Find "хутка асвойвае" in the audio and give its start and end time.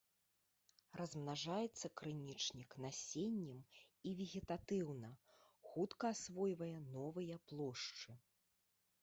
5.69-6.73